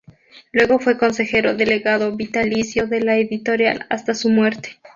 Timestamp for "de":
2.87-3.01